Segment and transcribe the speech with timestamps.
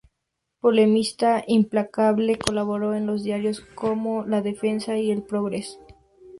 [0.61, 5.79] Polemista implacable, colaboró en los diarios como La Defensa y El Progreso.